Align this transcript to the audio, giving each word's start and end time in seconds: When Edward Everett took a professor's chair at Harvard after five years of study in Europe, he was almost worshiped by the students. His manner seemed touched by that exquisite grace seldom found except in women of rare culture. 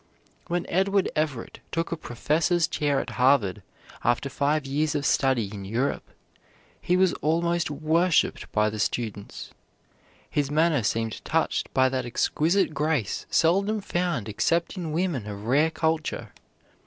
When 0.47 0.65
Edward 0.67 1.11
Everett 1.15 1.59
took 1.71 1.91
a 1.91 1.95
professor's 1.95 2.67
chair 2.67 2.99
at 2.99 3.11
Harvard 3.21 3.61
after 4.03 4.31
five 4.31 4.65
years 4.65 4.95
of 4.95 5.05
study 5.05 5.53
in 5.53 5.63
Europe, 5.63 6.07
he 6.81 6.97
was 6.97 7.13
almost 7.21 7.69
worshiped 7.69 8.51
by 8.51 8.71
the 8.71 8.79
students. 8.79 9.51
His 10.27 10.49
manner 10.49 10.81
seemed 10.81 11.23
touched 11.23 11.71
by 11.71 11.87
that 11.89 12.07
exquisite 12.07 12.73
grace 12.73 13.27
seldom 13.29 13.79
found 13.79 14.27
except 14.27 14.75
in 14.75 14.91
women 14.91 15.27
of 15.27 15.45
rare 15.45 15.69
culture. 15.69 16.33